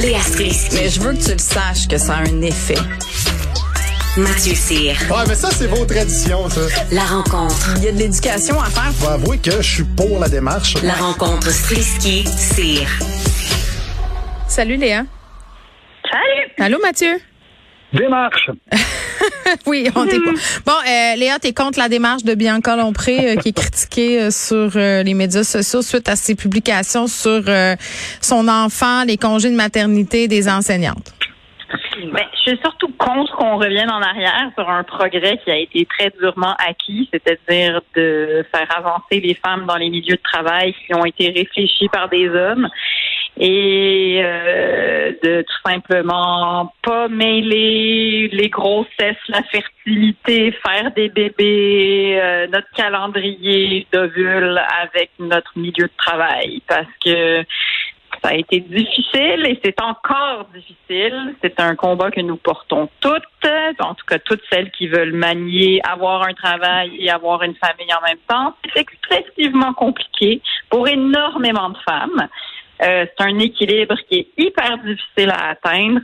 Léa 0.00 0.20
Strisky. 0.20 0.74
Mais 0.74 0.88
je 0.88 1.00
veux 1.00 1.12
que 1.12 1.22
tu 1.22 1.32
le 1.32 1.38
saches 1.38 1.88
que 1.88 1.98
ça 1.98 2.16
a 2.16 2.20
un 2.20 2.42
effet. 2.42 2.78
Mathieu 4.16 4.54
Cyr. 4.54 4.96
Ouais, 5.10 5.24
mais 5.28 5.34
ça, 5.34 5.50
c'est 5.50 5.66
vos 5.66 5.84
traditions, 5.84 6.48
ça. 6.48 6.60
La 6.90 7.04
rencontre. 7.04 7.74
Il 7.76 7.84
y 7.84 7.88
a 7.88 7.92
de 7.92 7.98
l'éducation 7.98 8.58
à 8.60 8.66
faire. 8.66 8.92
Faut 8.94 9.08
avouer 9.08 9.38
que 9.38 9.60
je 9.60 9.74
suis 9.74 9.84
pour 9.84 10.18
la 10.18 10.28
démarche. 10.28 10.74
La 10.82 10.94
rencontre 10.94 11.50
Strisky-Cyr. 11.50 12.88
Salut 14.48 14.76
Léa. 14.76 15.04
Salut! 16.10 16.52
Allô 16.58 16.78
Mathieu? 16.82 17.20
Démarche. 17.92 18.50
Oui, 19.66 19.88
on 19.94 20.06
pas. 20.06 20.16
Bon, 20.66 20.72
euh, 20.72 21.16
Léa, 21.16 21.38
t'es 21.38 21.52
contre 21.52 21.78
la 21.78 21.88
démarche 21.88 22.24
de 22.24 22.34
Bianca 22.34 22.76
Lompré 22.76 23.30
euh, 23.30 23.36
qui 23.36 23.50
est 23.50 23.56
critiquée 23.56 24.22
euh, 24.22 24.30
sur 24.30 24.70
euh, 24.76 25.02
les 25.02 25.14
médias 25.14 25.44
sociaux 25.44 25.82
suite 25.82 26.08
à 26.08 26.16
ses 26.16 26.34
publications 26.34 27.06
sur 27.06 27.42
euh, 27.48 27.74
son 28.20 28.48
enfant, 28.48 29.04
les 29.04 29.16
congés 29.16 29.50
de 29.50 29.56
maternité 29.56 30.28
des 30.28 30.48
enseignantes? 30.48 31.12
Ben, 32.12 32.24
je 32.34 32.50
suis 32.50 32.60
surtout 32.60 32.92
contre 32.98 33.34
qu'on 33.36 33.56
revienne 33.56 33.90
en 33.90 34.02
arrière 34.02 34.50
sur 34.56 34.68
un 34.68 34.84
progrès 34.84 35.38
qui 35.44 35.50
a 35.50 35.56
été 35.56 35.86
très 35.86 36.12
durement 36.20 36.54
acquis, 36.58 37.08
c'est-à-dire 37.12 37.80
de 37.94 38.44
faire 38.52 38.68
avancer 38.76 39.20
les 39.20 39.34
femmes 39.34 39.66
dans 39.66 39.76
les 39.76 39.90
milieux 39.90 40.16
de 40.16 40.22
travail 40.22 40.74
qui 40.86 40.94
ont 40.94 41.04
été 41.04 41.30
réfléchis 41.30 41.88
par 41.88 42.08
des 42.08 42.28
hommes 42.28 42.68
et 43.38 44.20
euh, 44.22 45.12
de 45.22 45.42
tout 45.42 45.70
simplement 45.70 46.72
pas 46.82 47.08
mêler 47.08 48.28
les 48.32 48.48
grossesses, 48.48 49.16
la 49.28 49.42
fertilité, 49.42 50.52
faire 50.66 50.90
des 50.92 51.08
bébés, 51.10 52.18
euh, 52.20 52.46
notre 52.46 52.70
calendrier 52.74 53.86
d'ovules 53.92 54.60
avec 54.80 55.10
notre 55.18 55.52
milieu 55.56 55.84
de 55.84 55.96
travail 55.98 56.62
parce 56.66 56.88
que 57.04 57.44
ça 58.22 58.30
a 58.30 58.34
été 58.34 58.60
difficile 58.60 59.46
et 59.46 59.60
c'est 59.62 59.80
encore 59.82 60.48
difficile. 60.54 61.34
C'est 61.42 61.60
un 61.60 61.76
combat 61.76 62.10
que 62.10 62.20
nous 62.20 62.36
portons 62.36 62.88
toutes, 63.00 63.22
en 63.80 63.94
tout 63.94 64.06
cas 64.06 64.18
toutes 64.18 64.42
celles 64.50 64.70
qui 64.70 64.88
veulent 64.88 65.12
manier, 65.12 65.80
avoir 65.88 66.22
un 66.22 66.32
travail 66.32 66.96
et 66.98 67.10
avoir 67.10 67.42
une 67.42 67.54
famille 67.54 67.92
en 67.94 68.06
même 68.06 68.18
temps. 68.26 68.54
C'est 68.74 68.86
excessivement 69.10 69.74
compliqué 69.74 70.40
pour 70.70 70.88
énormément 70.88 71.70
de 71.70 71.78
femmes. 71.88 72.28
Euh, 72.82 73.06
c'est 73.16 73.24
un 73.24 73.38
équilibre 73.38 73.96
qui 74.08 74.18
est 74.20 74.28
hyper 74.36 74.78
difficile 74.84 75.30
à 75.30 75.50
atteindre. 75.50 76.00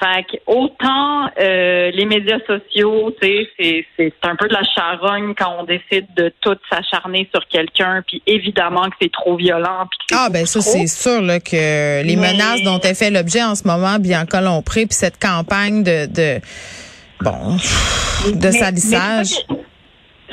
Fait 0.00 0.24
que 0.24 0.36
autant 0.46 1.28
euh, 1.38 1.90
les 1.92 2.06
médias 2.06 2.38
sociaux, 2.46 3.14
tu 3.20 3.28
sais, 3.28 3.48
c'est, 3.58 3.86
c'est, 3.96 4.12
un 4.22 4.34
peu 4.36 4.48
de 4.48 4.52
la 4.52 4.62
charogne 4.64 5.34
quand 5.36 5.54
on 5.60 5.64
décide 5.64 6.06
de 6.16 6.32
tout 6.40 6.56
s'acharner 6.70 7.28
sur 7.32 7.46
quelqu'un, 7.46 8.02
puis 8.06 8.20
évidemment 8.26 8.88
que 8.88 8.96
c'est 9.00 9.12
trop 9.12 9.36
violent. 9.36 9.86
Puis 9.90 9.98
que 10.08 10.14
Ah 10.18 10.28
ben 10.30 10.44
ça 10.46 10.60
c'est 10.60 10.86
sûr 10.88 11.20
là, 11.22 11.38
que 11.38 12.02
les 12.02 12.16
Mais- 12.16 12.32
menaces 12.32 12.62
dont 12.62 12.80
elle 12.80 12.96
fait 12.96 13.10
l'objet 13.10 13.42
en 13.44 13.54
ce 13.54 13.66
moment, 13.68 13.98
Bianca 14.00 14.40
Lompré, 14.40 14.86
puis 14.86 14.94
cette 14.94 15.20
campagne 15.22 15.84
de, 15.84 16.06
de 16.06 16.40
bon 17.20 17.56
de 18.32 18.46
Mais- 18.46 18.52
salissage. 18.52 19.26
c'est 19.26 19.34
ça 19.36 19.54
que- 19.54 19.60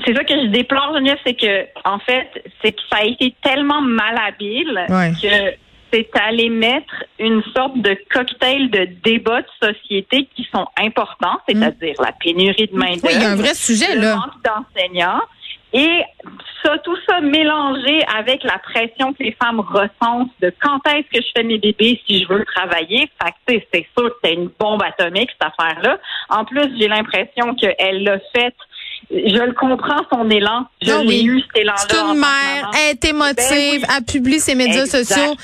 C'est 0.05 0.13
ça 0.15 0.23
que 0.23 0.33
je 0.33 0.47
déplore, 0.47 0.93
Geneviève, 0.95 1.17
c'est 1.25 1.33
que, 1.35 1.67
en 1.83 1.99
fait, 1.99 2.29
c'est 2.63 2.71
que 2.71 2.81
ça 2.89 2.99
a 3.01 3.03
été 3.03 3.35
tellement 3.43 3.81
malhabile 3.81 4.85
Ouais. 4.87 5.11
que 5.21 5.53
c'est 5.91 6.09
allé 6.15 6.49
mettre 6.49 7.03
une 7.19 7.41
sorte 7.55 7.77
de 7.77 7.97
cocktail 8.11 8.69
de 8.69 8.87
débats 9.03 9.41
de 9.41 9.67
société 9.67 10.27
qui 10.35 10.47
sont 10.53 10.65
importants, 10.77 11.39
c'est-à-dire 11.47 11.95
la 11.99 12.11
pénurie 12.13 12.67
de 12.67 12.77
main-d'œuvre. 12.77 13.03
Mm. 13.03 13.07
Oui, 13.07 13.13
il 13.15 13.21
y 13.21 13.25
a 13.25 13.31
un 13.31 13.35
vrai 13.35 13.53
sujet 13.53 13.95
le 13.95 14.01
là. 14.01 14.15
manque 14.15 14.43
d'enseignants. 14.43 15.21
Et 15.71 16.01
ça, 16.63 16.77
tout 16.79 16.97
ça 17.07 17.21
mélangé 17.21 18.03
avec 18.17 18.43
la 18.43 18.57
pression 18.57 19.13
que 19.13 19.23
les 19.23 19.37
femmes 19.41 19.59
ressentent 19.59 20.31
de 20.41 20.51
quand 20.61 20.79
est-ce 20.87 21.19
que 21.19 21.23
je 21.23 21.31
fais 21.35 21.43
mes 21.43 21.59
bébés 21.59 22.01
si 22.07 22.23
je 22.23 22.27
veux 22.27 22.43
travailler. 22.43 23.09
Fait 23.21 23.31
que, 23.31 23.35
tu 23.47 23.53
sais, 23.55 23.67
c'est 23.71 23.87
sûr 23.95 24.09
que 24.09 24.15
c'est 24.23 24.33
une 24.33 24.49
bombe 24.59 24.81
atomique, 24.81 25.29
cette 25.31 25.51
affaire-là. 25.53 25.99
En 26.29 26.43
plus, 26.45 26.75
j'ai 26.79 26.87
l'impression 26.87 27.53
qu'elle 27.53 28.03
l'a 28.03 28.19
fait. 28.33 28.55
Je 29.11 29.41
le 29.43 29.53
comprends, 29.53 30.01
son 30.11 30.29
élan. 30.29 30.65
Je 30.81 30.91
l'ai 30.91 31.07
oui. 31.07 31.23
eu, 31.25 31.41
cet 31.41 31.61
élan-là. 31.63 31.77
C'est 31.89 31.97
une 31.97 32.19
mère, 32.19 32.71
elle 32.75 32.91
est 32.91 33.05
émotive, 33.05 33.35
Ben 33.49 33.71
oui. 33.71 33.83
elle 33.97 34.03
publie 34.05 34.39
ses 34.39 34.55
médias 34.55 34.85
sociaux. 34.85 35.35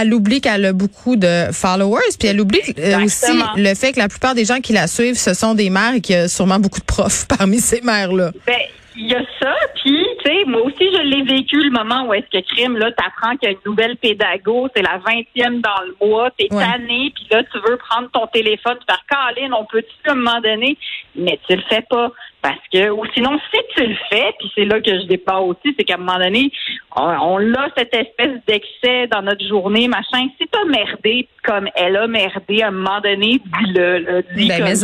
Elle 0.00 0.12
oublie 0.12 0.40
qu'elle 0.40 0.64
a 0.66 0.72
beaucoup 0.72 1.16
de 1.16 1.46
followers, 1.52 2.00
puis 2.18 2.28
elle 2.28 2.40
oublie 2.40 2.60
euh, 2.78 3.04
aussi 3.04 3.32
le 3.56 3.74
fait 3.74 3.92
que 3.92 3.98
la 3.98 4.08
plupart 4.08 4.34
des 4.34 4.44
gens 4.44 4.60
qui 4.60 4.72
la 4.72 4.86
suivent, 4.86 5.16
ce 5.16 5.34
sont 5.34 5.54
des 5.54 5.70
mères 5.70 5.94
et 5.94 6.00
qu'il 6.00 6.16
y 6.16 6.18
a 6.18 6.28
sûrement 6.28 6.58
beaucoup 6.58 6.80
de 6.80 6.84
profs 6.84 7.26
parmi 7.38 7.58
ces 7.58 7.80
mères-là. 7.80 8.30
Ben, 8.46 8.54
il 8.98 9.08
y 9.10 9.14
a 9.14 9.20
ça, 9.40 9.52
puis, 9.82 10.06
tu 10.24 10.30
sais, 10.30 10.44
moi 10.46 10.62
aussi, 10.62 10.76
je 10.80 11.02
l'ai 11.02 11.22
vécu 11.22 11.62
le 11.62 11.70
moment 11.70 12.06
où 12.08 12.14
est-ce 12.14 12.26
que 12.38 12.42
crime, 12.54 12.78
là, 12.78 12.90
t'apprends 12.92 13.36
qu'il 13.36 13.50
y 13.50 13.52
a 13.52 13.52
une 13.52 13.58
nouvelle 13.70 13.96
pédago, 13.98 14.68
c'est 14.74 14.80
la 14.82 14.96
vingtième 15.06 15.60
dans 15.60 15.82
le 15.86 15.94
mois, 16.06 16.30
t'es 16.38 16.48
Ouais. 16.50 16.64
tanné, 16.64 17.12
puis 17.14 17.26
là, 17.30 17.42
tu 17.44 17.58
veux 17.58 17.76
prendre 17.76 18.08
ton 18.10 18.26
téléphone, 18.28 18.78
faire 18.88 19.02
Caroline, 19.10 19.52
on 19.52 19.66
peut-tu 19.66 20.08
à 20.08 20.12
un 20.12 20.14
moment 20.14 20.40
donné, 20.40 20.78
mais 21.14 21.38
tu 21.46 21.56
le 21.56 21.62
fais 21.68 21.84
pas. 21.90 22.10
Parce 22.46 22.62
que, 22.72 22.90
ou 22.90 23.02
sinon, 23.12 23.40
si 23.52 23.60
tu 23.74 23.84
le 23.84 23.96
fais, 24.08 24.32
puis 24.38 24.48
c'est 24.54 24.66
là 24.66 24.80
que 24.80 25.00
je 25.00 25.06
départ 25.06 25.44
aussi, 25.44 25.74
c'est 25.76 25.82
qu'à 25.82 25.94
un 25.94 25.96
moment 25.96 26.20
donné, 26.20 26.52
on, 26.94 27.02
on 27.02 27.54
a 27.54 27.66
cette 27.76 27.92
espèce 27.92 28.38
d'excès 28.46 29.08
dans 29.08 29.22
notre 29.22 29.44
journée, 29.44 29.88
machin. 29.88 30.28
Si 30.40 30.46
t'as 30.46 30.64
merdé 30.64 31.26
comme 31.42 31.68
elle 31.74 31.96
a 31.96 32.06
merdé 32.06 32.62
à 32.62 32.68
un 32.68 32.70
moment 32.70 33.00
donné, 33.00 33.40
dis-le, 33.40 33.98
là, 33.98 34.22
dis 34.36 34.46
Ben. 34.46 34.76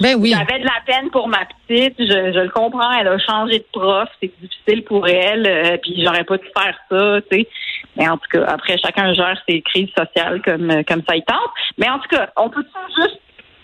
Ben 0.00 0.16
oui. 0.18 0.34
J'avais 0.36 0.58
de 0.58 0.64
la 0.64 0.80
peine 0.84 1.08
pour 1.10 1.28
ma 1.28 1.44
petite, 1.68 1.94
je, 1.96 2.32
je 2.32 2.40
le 2.40 2.50
comprends, 2.50 2.90
elle 2.98 3.06
a 3.06 3.18
changé 3.18 3.60
de 3.60 3.66
prof, 3.72 4.08
c'est 4.20 4.32
difficile 4.42 4.82
pour 4.82 5.06
elle, 5.06 5.46
euh, 5.46 5.76
puis 5.76 6.02
j'aurais 6.02 6.24
pas 6.24 6.38
dû 6.38 6.46
faire 6.58 6.76
ça, 6.90 7.20
tu 7.30 7.38
sais. 7.38 7.48
Mais 7.94 8.08
en 8.08 8.16
tout 8.16 8.28
cas, 8.32 8.46
après, 8.48 8.78
chacun 8.78 9.14
gère 9.14 9.40
ses 9.48 9.62
crises 9.62 9.90
sociales 9.96 10.42
comme, 10.44 10.72
euh, 10.72 10.82
comme 10.82 11.02
ça 11.08 11.14
il 11.14 11.22
tente. 11.22 11.50
Mais 11.78 11.88
en 11.88 12.00
tout 12.00 12.08
cas, 12.08 12.30
on 12.36 12.50
peut 12.50 12.66
juste 12.96 13.20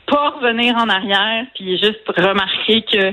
pas 0.06 0.30
revenir 0.30 0.76
en 0.76 0.88
arrière, 0.88 1.44
puis 1.56 1.76
juste 1.78 2.06
remarquer 2.06 2.82
que 2.82 3.12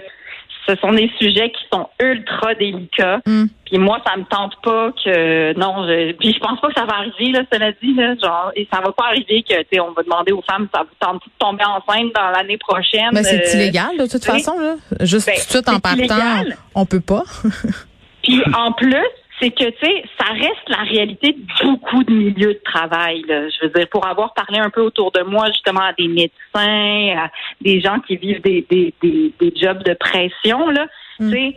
ce 0.70 0.76
sont 0.82 0.94
des 0.94 1.12
sujets 1.20 1.52
qui 1.52 1.64
sont 1.74 1.90
ultra 2.00 2.54
délicats. 2.56 3.22
Mm. 3.26 3.46
Puis 3.66 3.78
moi, 3.78 4.00
ça 4.06 4.18
me 4.18 4.24
tente 4.26 4.54
pas 4.64 4.92
que 5.04 5.58
non, 5.58 5.88
je, 5.88 6.14
puis 6.14 6.34
je 6.34 6.40
pense 6.40 6.60
pas 6.60 6.68
que 6.68 6.74
ça 6.76 6.86
va 6.86 6.98
arriver 6.98 7.32
là, 7.32 7.44
cela 7.52 7.72
dit 7.82 7.94
là, 7.94 8.16
genre 8.22 8.52
et 8.56 8.68
ça 8.72 8.82
va 8.82 8.92
pas 8.92 9.06
arriver 9.08 9.44
que 9.44 9.60
tu 9.62 9.68
sais, 9.74 9.80
on 9.80 9.92
va 9.92 10.04
demander 10.04 10.32
aux 10.32 10.42
femmes 10.42 10.68
ça 10.74 10.82
vous 10.84 10.96
tente 11.00 11.24
de 11.24 11.32
tomber 11.40 11.64
enceinte 11.64 12.14
dans 12.14 12.30
l'année 12.32 12.58
prochaine. 12.58 13.10
Ben, 13.14 13.24
c'est 13.24 13.48
euh, 13.48 13.60
illégal 13.60 13.98
de 13.98 14.06
toute 14.06 14.24
façon 14.24 14.60
là. 14.60 14.76
Juste 15.02 15.28
Ben, 15.28 15.36
tout 15.36 15.46
de 15.46 15.50
suite 15.50 15.70
en 15.70 15.80
partant, 15.80 15.98
illégal. 15.98 16.58
on 16.76 16.86
peut 16.86 17.02
pas. 17.02 17.24
Puis 18.24 18.42
en 18.56 18.72
plus, 18.74 18.96
c'est 19.40 19.52
que, 19.52 19.70
tu 19.70 19.86
sais, 19.86 20.04
ça 20.20 20.32
reste 20.34 20.68
la 20.68 20.84
réalité 20.84 21.34
de 21.34 21.64
beaucoup 21.64 22.04
de 22.04 22.14
milieux 22.14 22.54
de 22.56 22.62
travail. 22.64 23.24
Je 23.28 23.66
veux 23.66 23.72
dire, 23.72 23.88
pour 23.90 24.06
avoir 24.06 24.34
parlé 24.34 24.60
un 24.60 24.70
peu 24.70 24.82
autour 24.82 25.12
de 25.12 25.22
moi, 25.22 25.48
justement, 25.48 25.82
à 25.82 25.94
des 25.94 26.08
médecins, 26.08 27.18
à 27.18 27.32
des 27.62 27.80
gens 27.80 28.00
qui 28.00 28.18
vivent 28.18 28.42
des, 28.42 28.66
des, 28.70 28.94
des, 29.02 29.34
des 29.40 29.54
jobs 29.56 29.84
de 29.84 29.94
pression, 29.94 30.70
là, 30.70 30.88
sais, 31.20 31.56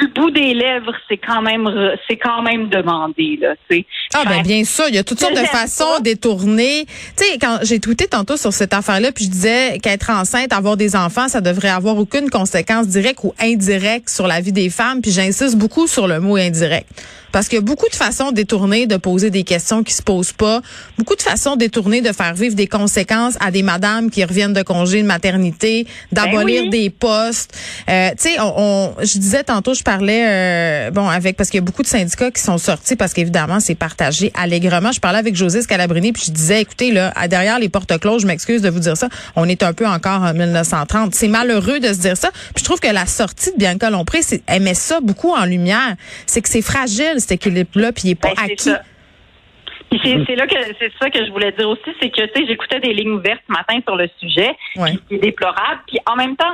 du 0.00 0.08
bout 0.08 0.30
des 0.30 0.52
lèvres, 0.52 0.92
c'est 1.08 1.16
quand 1.16 1.40
même 1.40 1.68
c'est 2.06 2.16
quand 2.16 2.42
même 2.42 2.68
demandé, 2.68 3.38
là, 3.40 3.54
tu 3.68 3.76
sais. 3.78 3.86
Ah 4.14 4.24
ben 4.26 4.42
bien 4.42 4.64
sûr, 4.64 4.84
il 4.88 4.94
y 4.94 4.98
a 4.98 5.04
toutes 5.04 5.20
sortes 5.20 5.34
de 5.34 5.46
façons 5.46 6.00
détournées. 6.00 6.86
Tu 7.16 7.24
sais, 7.24 7.38
quand 7.38 7.58
j'ai 7.62 7.80
tweeté 7.80 8.06
tantôt 8.06 8.36
sur 8.36 8.52
cette 8.52 8.74
affaire-là, 8.74 9.12
puis 9.12 9.24
je 9.24 9.30
disais 9.30 9.78
qu'être 9.82 10.10
enceinte, 10.10 10.52
avoir 10.52 10.76
des 10.76 10.96
enfants, 10.96 11.28
ça 11.28 11.40
devrait 11.40 11.68
avoir 11.70 11.96
aucune 11.96 12.28
conséquence 12.30 12.88
directe 12.88 13.20
ou 13.24 13.32
indirecte 13.40 14.10
sur 14.10 14.26
la 14.26 14.40
vie 14.40 14.52
des 14.52 14.68
femmes. 14.70 15.00
Puis 15.00 15.12
j'insiste 15.12 15.56
beaucoup 15.56 15.86
sur 15.86 16.06
le 16.06 16.20
mot 16.20 16.36
indirect. 16.36 16.88
Parce 17.32 17.48
qu'il 17.48 17.56
y 17.56 17.58
a 17.58 17.62
beaucoup 17.62 17.88
de 17.90 17.94
façons 17.94 18.32
détournées 18.32 18.86
de 18.86 18.96
poser 18.96 19.28
des 19.28 19.42
questions 19.42 19.82
qui 19.82 19.92
se 19.92 20.02
posent 20.02 20.32
pas, 20.32 20.62
beaucoup 20.96 21.16
de 21.16 21.20
façons 21.20 21.56
détournées 21.56 22.00
de 22.00 22.12
faire 22.12 22.32
vivre 22.32 22.54
des 22.54 22.66
conséquences 22.66 23.36
à 23.40 23.50
des 23.50 23.62
madames 23.62 24.10
qui 24.10 24.24
reviennent 24.24 24.54
de 24.54 24.62
congé 24.62 25.02
de 25.02 25.06
maternité, 25.06 25.86
d'abolir 26.12 26.62
oui. 26.62 26.70
des 26.70 26.88
postes. 26.88 27.54
Euh, 27.90 28.10
tu 28.12 28.30
sais, 28.30 28.40
on, 28.40 28.54
on- 28.56 28.94
je 28.98 29.18
disais 29.18 29.44
tantôt, 29.44 29.74
je 29.74 29.82
parlais 29.82 30.24
euh, 30.26 30.90
bon 30.90 31.08
avec 31.08 31.36
parce 31.36 31.50
qu'il 31.50 31.58
y 31.58 31.62
a 31.62 31.64
beaucoup 31.64 31.82
de 31.82 31.86
syndicats 31.86 32.30
qui 32.30 32.40
sont 32.40 32.58
sortis 32.58 32.96
parce 32.96 33.12
qu'évidemment 33.12 33.60
c'est 33.60 33.74
partagé 33.74 34.30
allègrement. 34.34 34.92
Je 34.92 35.00
parlais 35.00 35.18
avec 35.18 35.34
José 35.36 35.62
Scalabrini 35.62 36.12
puis 36.12 36.22
je 36.26 36.32
disais, 36.32 36.60
écoutez 36.62 36.92
là, 36.92 37.12
derrière 37.28 37.58
les 37.58 37.68
portes 37.68 37.98
closes, 37.98 38.22
je 38.22 38.26
m'excuse 38.26 38.62
de 38.62 38.70
vous 38.70 38.80
dire 38.80 38.96
ça, 38.96 39.08
on 39.36 39.48
est 39.48 39.62
un 39.62 39.72
peu 39.72 39.86
encore 39.86 40.22
en 40.22 40.32
1930. 40.32 41.14
C'est 41.14 41.28
malheureux 41.28 41.80
de 41.80 41.88
se 41.92 42.00
dire 42.00 42.16
ça. 42.16 42.30
Puis 42.32 42.60
je 42.60 42.64
trouve 42.64 42.80
que 42.80 42.92
la 42.92 43.06
sortie 43.06 43.52
de 43.52 43.58
Bianca 43.58 43.90
Lompré, 43.90 44.20
elle 44.46 44.62
met 44.62 44.74
ça 44.74 45.00
beaucoup 45.00 45.32
en 45.34 45.44
lumière. 45.44 45.94
C'est 46.26 46.42
que 46.42 46.48
c'est 46.48 46.62
fragile 46.62 47.14
cet 47.18 47.32
équilibre-là 47.32 47.92
puis 47.92 48.02
il 48.06 48.10
est 48.12 48.14
pas 48.14 48.28
Ben, 48.28 48.34
c'est 48.58 48.70
acquis. 48.72 50.24
c'est 50.26 50.34
là 50.36 50.46
que 50.46 50.54
c'est 50.78 50.92
ça 51.00 51.10
que 51.10 51.24
je 51.24 51.30
voulais 51.30 51.52
dire 51.52 51.68
aussi, 51.68 51.90
c'est 52.00 52.10
que 52.10 52.26
tu 52.26 52.40
sais, 52.40 52.46
j'écoutais 52.46 52.80
des 52.80 52.92
lignes 52.92 53.12
ouvertes 53.12 53.42
ce 53.46 53.52
matin 53.52 53.78
sur 53.86 53.96
le 53.96 54.08
sujet, 54.20 54.50
Ouais. 54.76 54.98
qui 55.08 55.14
est 55.14 55.18
déplorable. 55.18 55.80
Puis 55.86 55.98
en 56.06 56.16
même 56.16 56.36
temps, 56.36 56.52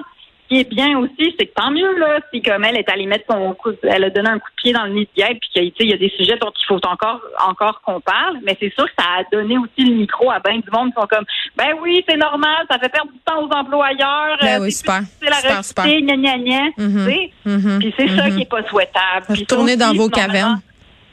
qui 0.52 0.60
est 0.60 0.68
bien 0.68 0.98
aussi, 0.98 1.34
c'est 1.38 1.46
que 1.46 1.54
tant 1.54 1.70
mieux 1.70 1.98
là, 1.98 2.18
si 2.32 2.42
comme 2.42 2.62
elle 2.64 2.76
est 2.76 2.88
allée 2.90 3.06
mettre 3.06 3.24
son 3.30 3.54
coup, 3.54 3.70
elle 3.82 4.04
a 4.04 4.10
donné 4.10 4.28
un 4.28 4.38
coup 4.38 4.50
de 4.50 4.62
pied 4.62 4.72
dans 4.72 4.84
le 4.84 4.90
nid 4.92 5.08
de 5.16 5.22
guêpe, 5.22 5.38
puis 5.40 5.48
que, 5.54 5.60
tu 5.60 5.66
sais, 5.68 5.74
il 5.84 5.90
y 5.90 5.94
a 5.94 5.96
des 5.96 6.10
sujets 6.10 6.36
dont 6.38 6.52
il 6.54 6.66
faut 6.66 6.80
encore 6.86 7.20
encore 7.48 7.80
qu'on 7.80 8.00
parle. 8.00 8.38
Mais 8.44 8.56
c'est 8.60 8.72
sûr 8.74 8.84
que 8.84 8.92
ça 8.98 9.06
a 9.20 9.22
donné 9.32 9.56
aussi 9.56 9.88
le 9.88 9.94
micro 9.94 10.30
à 10.30 10.40
ben 10.40 10.60
du 10.60 10.70
monde 10.70 10.88
qui 10.92 11.00
sont 11.00 11.06
comme, 11.06 11.24
ben 11.56 11.68
oui, 11.82 12.04
c'est 12.06 12.16
normal, 12.18 12.66
ça 12.70 12.78
fait 12.78 12.90
perdre 12.90 13.10
du 13.12 13.18
temps 13.20 13.42
aux 13.42 13.50
employeurs. 13.50 14.36
Ben 14.42 14.60
euh, 14.60 14.64
oui, 14.64 14.72
c'est 14.72 14.88
à 14.90 15.00
Super, 15.02 15.64
super. 15.64 15.84
gna 15.86 16.16
gna 16.16 16.38
gna. 16.38 16.62
Mhm. 16.76 17.06
tu 17.06 17.12
sais. 17.12 17.30
Mhm. 17.46 17.78
Puis 17.78 17.94
c'est 17.98 18.08
ça 18.08 18.24
Mhm. 18.28 18.36
qui 18.36 18.42
est 18.42 18.50
pas 18.50 18.62
souhaitable. 18.68 19.26
Retournez 19.30 19.76
dans 19.76 19.94
vos 19.94 20.08
cavernes. 20.08 20.60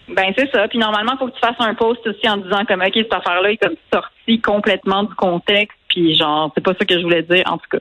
Ben 0.10 0.34
c'est 0.36 0.50
ça. 0.52 0.68
Puis 0.68 0.80
normalement, 0.80 1.12
il 1.14 1.18
faut 1.20 1.28
que 1.28 1.34
tu 1.36 1.40
fasses 1.40 1.56
un 1.60 1.76
post 1.76 2.06
aussi 2.08 2.28
en 2.28 2.38
disant 2.38 2.66
comme 2.66 2.82
ok 2.82 2.92
cette 2.96 3.14
affaire-là 3.14 3.52
est 3.52 3.58
comme 3.58 3.76
sortie 3.94 4.42
complètement 4.42 5.04
du 5.04 5.14
contexte. 5.14 5.78
Puis 5.88 6.16
genre 6.16 6.52
c'est 6.56 6.64
pas 6.64 6.74
ça 6.74 6.84
que 6.86 6.96
je 6.98 7.04
voulais 7.04 7.22
dire 7.24 7.44
en 7.46 7.58
tout 7.58 7.70
cas. 7.72 7.78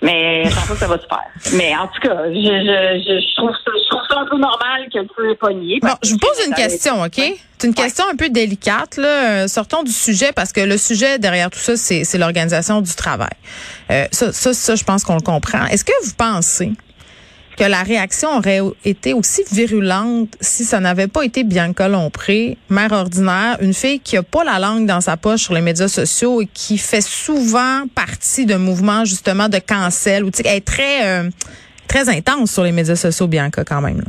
Mais 0.00 0.44
je 0.44 0.54
pense 0.54 0.68
que 0.68 0.76
ça 0.76 0.86
va 0.86 0.98
se 0.98 1.06
faire. 1.06 1.56
Mais 1.56 1.74
en 1.76 1.88
tout 1.88 2.00
cas, 2.00 2.24
je, 2.28 2.34
je, 2.34 3.02
je, 3.04 3.20
je 3.20 3.36
trouve, 3.36 3.50
ça, 3.50 3.72
je 3.74 3.88
trouve 3.90 4.02
ça 4.08 4.20
un 4.20 4.26
peu 4.26 4.38
normal 4.38 4.88
que 4.92 4.98
le 4.98 5.08
feu 5.16 5.30
est 5.32 5.34
pogné. 5.34 5.80
Bon, 5.82 5.88
je 6.04 6.12
vous 6.12 6.18
pose 6.18 6.46
une 6.46 6.54
question, 6.54 7.02
OK? 7.02 7.20
C'est 7.58 7.66
une 7.66 7.74
question 7.74 8.04
un 8.10 8.14
peu 8.14 8.28
délicate. 8.28 8.96
Là. 8.96 9.08
Euh, 9.08 9.48
sortons 9.48 9.82
du 9.82 9.90
sujet 9.90 10.30
parce 10.32 10.52
que 10.52 10.60
le 10.60 10.76
sujet 10.76 11.18
derrière 11.18 11.50
tout 11.50 11.58
ça, 11.58 11.76
c'est 11.76 12.04
c'est 12.04 12.18
l'organisation 12.18 12.80
du 12.80 12.94
travail. 12.94 13.34
Euh, 13.90 14.06
ça, 14.12 14.32
ça, 14.32 14.54
ça, 14.54 14.76
je 14.76 14.84
pense 14.84 15.02
qu'on 15.02 15.16
le 15.16 15.22
comprend. 15.22 15.66
Est-ce 15.66 15.84
que 15.84 15.92
vous 16.04 16.12
pensez 16.16 16.72
que 17.58 17.64
la 17.64 17.82
réaction 17.82 18.36
aurait 18.36 18.60
été 18.84 19.12
aussi 19.14 19.42
virulente 19.50 20.36
si 20.40 20.64
ça 20.64 20.78
n'avait 20.78 21.08
pas 21.08 21.24
été 21.24 21.42
Bianca 21.42 21.88
Lompré, 21.88 22.56
mère 22.70 22.92
ordinaire, 22.92 23.58
une 23.60 23.74
fille 23.74 23.98
qui 23.98 24.16
a 24.16 24.22
pas 24.22 24.44
la 24.44 24.60
langue 24.60 24.86
dans 24.86 25.00
sa 25.00 25.16
poche 25.16 25.42
sur 25.42 25.54
les 25.54 25.60
médias 25.60 25.88
sociaux 25.88 26.40
et 26.40 26.46
qui 26.46 26.78
fait 26.78 27.00
souvent 27.00 27.84
partie 27.94 28.46
d'un 28.46 28.58
mouvement 28.58 29.04
justement 29.04 29.48
de 29.48 29.58
cancel 29.58 30.24
ou 30.24 30.30
elle 30.44 30.56
est 30.56 30.60
très 30.64 31.06
euh, 31.06 31.30
très 31.88 32.08
intense 32.08 32.52
sur 32.52 32.62
les 32.62 32.72
médias 32.72 32.96
sociaux 32.96 33.26
Bianca 33.26 33.64
quand 33.64 33.80
même. 33.80 33.98
là. 33.98 34.04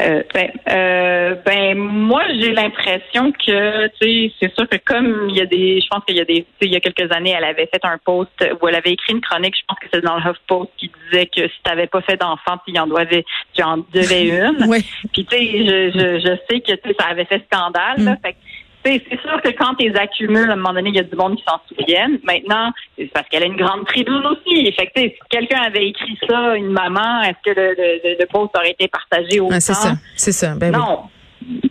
Euh, 0.00 0.22
ben, 0.32 0.50
euh, 0.70 1.34
ben, 1.44 1.76
moi, 1.76 2.22
j'ai 2.40 2.52
l'impression 2.52 3.30
que, 3.32 3.88
tu 3.88 3.92
sais, 4.00 4.32
c'est 4.40 4.54
sûr 4.54 4.68
que 4.68 4.76
comme 4.84 5.28
il 5.28 5.36
y 5.36 5.40
a 5.40 5.46
des, 5.46 5.80
je 5.80 5.86
pense 5.88 6.04
qu'il 6.04 6.16
y 6.16 6.20
a 6.20 6.24
des, 6.24 6.42
tu 6.42 6.46
sais, 6.60 6.66
il 6.66 6.72
y 6.72 6.76
a 6.76 6.80
quelques 6.80 7.12
années, 7.12 7.34
elle 7.36 7.44
avait 7.44 7.66
fait 7.66 7.84
un 7.84 7.98
post 7.98 8.30
où 8.60 8.68
elle 8.68 8.74
avait 8.74 8.92
écrit 8.92 9.12
une 9.12 9.20
chronique, 9.20 9.54
je 9.54 9.62
pense 9.68 9.78
que 9.78 9.86
c'est 9.92 10.00
dans 10.00 10.16
le 10.16 10.22
HuffPost, 10.22 10.70
qui 10.78 10.90
disait 11.04 11.26
que 11.26 11.46
si 11.46 11.62
t'avais 11.62 11.86
pas 11.86 12.00
fait 12.00 12.16
d'enfant, 12.16 12.56
tu 12.66 12.78
en 12.78 12.86
devais, 12.86 13.24
tu 13.52 13.62
en 13.62 13.78
devais 13.92 14.28
une. 14.28 14.64
Oui. 14.66 14.84
Puis, 15.12 15.26
tu 15.26 15.36
sais, 15.36 15.46
je, 15.46 15.90
je, 15.98 16.20
je 16.20 16.36
sais 16.48 16.60
que, 16.60 16.72
tu 16.72 16.88
sais, 16.88 16.96
ça 16.98 17.06
avait 17.08 17.26
fait 17.26 17.42
scandale, 17.52 18.02
là. 18.02 18.16
Fait 18.22 18.32
que, 18.32 18.38
tu 18.38 18.48
sais, 18.48 18.51
c'est 18.84 19.20
sûr 19.20 19.40
que 19.42 19.50
quand 19.50 19.74
tu 19.74 19.88
les 19.88 19.96
accumules, 19.96 20.50
à 20.50 20.54
un 20.54 20.56
moment 20.56 20.74
donné, 20.74 20.90
il 20.90 20.96
y 20.96 21.00
a 21.00 21.04
du 21.04 21.16
monde 21.16 21.36
qui 21.36 21.44
s'en 21.44 21.60
souviennent. 21.68 22.18
Maintenant, 22.24 22.72
c'est 22.96 23.10
parce 23.12 23.28
qu'elle 23.28 23.42
a 23.42 23.46
une 23.46 23.56
grande 23.56 23.86
tribune 23.86 24.22
aussi. 24.26 24.72
Fait 24.72 24.86
que, 24.86 25.00
si 25.00 25.14
quelqu'un 25.30 25.62
avait 25.62 25.88
écrit 25.88 26.18
ça, 26.28 26.56
une 26.56 26.70
maman, 26.70 27.22
est-ce 27.22 27.52
que 27.52 27.58
le, 27.58 27.74
le, 27.76 28.16
le 28.20 28.26
post 28.26 28.50
aurait 28.56 28.70
été 28.70 28.88
partagé 28.88 29.40
autant? 29.40 29.54
Ah, 29.56 29.60
c'est 29.60 29.74
ça, 29.74 29.92
c'est 30.16 30.32
ça. 30.32 30.54
Ben 30.56 30.74
oui. 30.74 30.80
Non. 30.80 31.00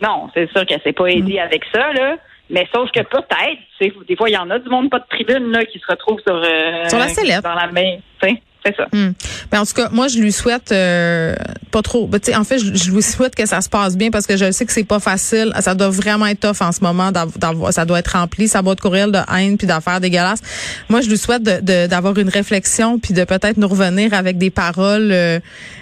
Non, 0.02 0.28
c'est 0.34 0.50
sûr 0.50 0.66
qu'elle 0.66 0.82
s'est 0.82 0.92
pas 0.92 1.06
aidée 1.06 1.38
avec 1.38 1.62
ça, 1.72 1.92
là. 1.92 2.16
Mais 2.50 2.68
sauf 2.74 2.90
que 2.90 3.00
peut-être, 3.00 3.58
tu 3.78 3.86
sais, 3.86 3.92
des 4.06 4.16
fois, 4.16 4.28
il 4.28 4.34
y 4.34 4.36
en 4.38 4.50
a 4.50 4.58
du 4.58 4.68
monde 4.68 4.90
pas 4.90 4.98
de 4.98 5.06
tribune, 5.08 5.50
là, 5.50 5.64
qui 5.64 5.78
se 5.78 5.86
retrouve 5.88 6.20
sur, 6.20 6.34
euh, 6.34 6.88
Sur 6.88 6.98
la 6.98 7.08
sellette. 7.08 7.42
Dans 7.42 7.54
la 7.54 7.68
main. 7.68 7.96
Tu 8.20 8.28
sais, 8.28 8.42
c'est 8.64 8.76
ça. 8.76 8.86
Hmm. 8.92 9.12
Ben, 9.50 9.60
en 9.60 9.66
tout 9.66 9.74
cas, 9.74 9.88
moi, 9.90 10.08
je 10.08 10.18
lui 10.18 10.32
souhaite 10.32 10.70
euh, 10.72 11.34
pas 11.70 11.82
trop. 11.82 12.06
Ben, 12.06 12.18
tu 12.20 12.30
sais, 12.30 12.36
en 12.36 12.44
fait, 12.44 12.58
je, 12.58 12.74
je 12.74 12.90
lui 12.90 13.02
souhaite 13.02 13.34
que 13.34 13.44
ça 13.46 13.60
se 13.60 13.68
passe 13.68 13.96
bien 13.96 14.10
parce 14.10 14.26
que 14.26 14.36
je 14.36 14.50
sais 14.52 14.64
que 14.66 14.72
c'est 14.72 14.84
pas 14.84 15.00
facile. 15.00 15.52
Ça 15.60 15.74
doit 15.74 15.90
vraiment 15.90 16.26
être 16.26 16.40
tough 16.40 16.60
en 16.66 16.72
ce 16.72 16.80
moment. 16.82 17.10
d'avoir- 17.12 17.72
ça 17.72 17.84
doit 17.84 17.98
être 17.98 18.16
rempli, 18.16 18.48
sa 18.48 18.62
boîte 18.62 18.80
courriel 18.80 19.10
de 19.12 19.18
haine 19.36 19.56
puis 19.58 19.66
d'affaires 19.66 20.00
dégueulasses. 20.00 20.40
Moi, 20.88 21.00
je 21.00 21.08
lui 21.10 21.18
souhaite 21.18 21.42
de- 21.42 21.60
de- 21.60 21.86
d'avoir 21.88 22.16
une 22.18 22.28
réflexion 22.28 22.98
puis 22.98 23.14
de 23.14 23.24
peut-être 23.24 23.56
nous 23.56 23.68
revenir 23.68 24.14
avec 24.14 24.38
des 24.38 24.50
paroles 24.50 25.10
euh, 25.12 25.40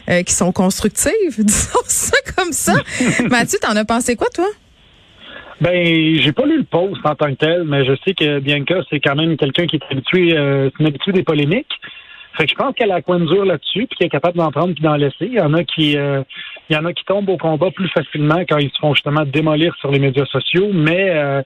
euh, 0.08 0.22
qui 0.22 0.32
sont 0.34 0.52
constructives. 0.52 1.10
Disons 1.38 1.80
ça 1.86 2.16
comme 2.36 2.52
ça. 2.52 2.74
Mathieu, 3.30 3.58
t'en 3.60 3.76
as 3.76 3.84
pensé 3.84 4.16
quoi, 4.16 4.28
toi? 4.34 4.46
Ben, 5.60 6.16
j'ai 6.18 6.32
pas 6.32 6.46
lu 6.46 6.56
le 6.56 6.64
post 6.64 7.04
en 7.04 7.14
tant 7.14 7.26
que 7.26 7.34
tel, 7.34 7.64
mais 7.64 7.84
je 7.84 7.92
sais 8.04 8.14
que 8.14 8.38
Bianca, 8.38 8.76
c'est 8.88 8.98
quand 8.98 9.14
même 9.14 9.36
quelqu'un 9.36 9.66
qui 9.66 9.76
est 9.76 9.82
habitué, 9.90 10.34
euh, 10.34 10.70
c'est 10.72 10.80
une 10.80 10.86
habitude 10.86 11.14
des 11.14 11.22
polémiques. 11.22 11.68
Fait 12.40 12.46
que 12.46 12.52
je 12.52 12.56
pense 12.56 12.74
qu'elle 12.74 12.90
a 12.90 12.94
la 12.96 13.02
coin 13.02 13.20
dur 13.20 13.44
là-dessus, 13.44 13.86
puis 13.86 13.96
qu'elle 13.98 14.06
est 14.06 14.10
capable 14.10 14.38
d'en 14.38 14.50
prendre 14.50 14.72
puis 14.72 14.82
d'en 14.82 14.96
laisser. 14.96 15.26
Il 15.26 15.34
y 15.34 15.40
en 15.40 15.52
a 15.52 15.62
qui, 15.62 15.96
euh, 15.98 16.22
il 16.70 16.76
y 16.76 16.78
en 16.78 16.86
a 16.86 16.92
qui 16.94 17.04
tombent 17.04 17.28
au 17.28 17.36
combat 17.36 17.70
plus 17.70 17.88
facilement 17.90 18.40
quand 18.48 18.56
ils 18.58 18.70
se 18.70 18.78
font 18.80 18.94
justement 18.94 19.24
démolir 19.26 19.74
sur 19.76 19.90
les 19.90 19.98
médias 19.98 20.24
sociaux, 20.24 20.70
mais 20.72 21.10
euh, 21.10 21.42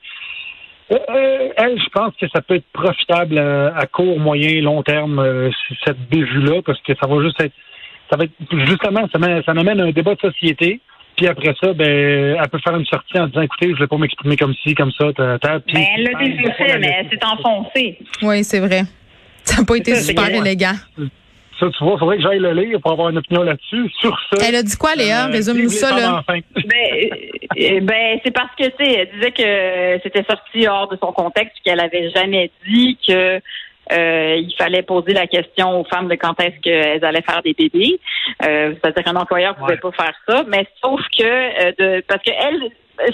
euh, 0.93 0.97
euh, 1.11 1.49
elle, 1.57 1.79
je 1.81 1.89
pense 1.93 2.15
que 2.21 2.27
ça 2.29 2.43
peut 2.43 2.55
être 2.55 2.71
profitable 2.73 3.39
euh, 3.39 3.73
à 3.75 3.87
court, 3.87 4.21
moyen, 4.21 4.61
long 4.63 4.83
terme, 4.85 5.19
euh, 5.19 5.51
cette 5.85 5.99
bévue-là, 6.11 6.61
parce 6.65 6.81
que 6.83 6.93
ça 7.01 7.09
va 7.09 7.23
juste 7.25 7.41
être, 7.43 7.55
ça 8.11 8.17
va 8.17 8.25
être 8.25 8.33
justement, 8.67 9.09
ça, 9.13 9.19
mène- 9.19 9.43
ça 9.45 9.51
amène 9.53 9.81
un 9.81 9.91
débat 9.91 10.15
de 10.15 10.21
société. 10.21 10.81
Puis 11.17 11.27
après 11.29 11.55
ça, 11.61 11.73
ben, 11.73 12.37
elle 12.41 12.49
peut 12.51 12.59
faire 12.59 12.77
une 12.77 12.85
sortie 12.87 13.19
en 13.19 13.29
disant, 13.29 13.41
écoutez, 13.43 13.73
je 13.75 13.79
vais 13.81 13.87
pas 13.87 13.97
m'exprimer 13.97 14.37
comme 14.37 14.53
ci, 14.63 14.75
comme 14.75 14.91
ça, 14.93 15.13
ta, 15.13 15.39
ta, 15.39 15.61
puis- 15.61 15.75
Ben, 15.75 15.85
elle 15.97 16.03
l'a 16.05 16.19
déjà 16.19 16.53
fait, 16.55 16.79
mais 16.79 16.97
elle 17.01 17.09
s'est 17.09 17.25
enfoncée. 17.25 17.99
Oui, 18.23 18.43
c'est 18.45 18.61
vrai. 18.61 18.83
Ça 19.55 19.61
n'a 19.61 19.65
pas 19.67 19.77
été 19.77 19.95
super 19.97 20.29
élégant. 20.29 20.75
Ça, 21.61 21.67
tu 21.79 21.85
vois, 21.85 21.97
faudrait 21.99 22.17
que 22.17 22.23
j'aille 22.25 22.41
le 22.41 22.53
lire 22.53 22.81
pour 22.81 22.91
avoir 22.93 23.11
une 23.11 23.19
opinion 23.19 23.43
là-dessus. 23.45 23.89
Sur 24.01 24.19
ça. 24.33 24.45
Elle 24.49 24.57
a 24.57 24.63
dit 24.63 24.77
quoi, 24.77 24.97
Léa? 24.97 25.27
euh, 25.29 25.31
Résume-nous 25.31 25.69
ça, 25.69 25.97
là. 25.97 26.25
Ben, 26.29 26.35
euh, 27.77 27.81
ben 27.81 28.19
c'est 28.25 28.33
parce 28.33 28.51
que, 28.59 28.65
tu 28.65 28.85
sais, 28.85 28.93
elle 28.93 29.11
disait 29.15 29.31
que 29.31 30.01
c'était 30.03 30.25
sorti 30.29 30.67
hors 30.67 30.89
de 30.89 30.99
son 31.01 31.13
contexte, 31.13 31.55
qu'elle 31.65 31.79
avait 31.79 32.11
jamais 32.11 32.51
dit 32.67 32.99
que 33.07 33.41
euh, 33.93 34.37
il 34.37 34.53
fallait 34.59 34.83
poser 34.83 35.13
la 35.13 35.27
question 35.29 35.81
aux 35.81 35.85
femmes 35.85 36.09
de 36.09 36.17
quand 36.17 36.39
est-ce 36.41 36.59
qu'elles 36.61 37.05
allaient 37.05 37.23
faire 37.23 37.43
des 37.43 37.53
bébés. 37.53 38.01
Euh, 38.45 38.75
C'est-à-dire 38.83 39.05
qu'un 39.05 39.17
employeur 39.17 39.55
pouvait 39.55 39.75
Ouais. 39.75 39.79
pas 39.79 39.93
faire 39.93 40.15
ça, 40.27 40.45
mais 40.49 40.67
sauf 40.83 41.01
que 41.17 41.23
euh, 41.23 41.73
de 41.79 42.05
parce 42.09 42.23
que 42.25 42.33
elle, 42.33 42.61